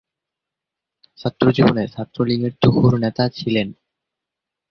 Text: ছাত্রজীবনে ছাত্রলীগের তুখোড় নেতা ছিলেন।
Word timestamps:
ছাত্রজীবনে 1.19 1.83
ছাত্রলীগের 1.87 2.53
তুখোড় 2.61 2.97
নেতা 2.99 3.23
ছিলেন। 3.29 3.67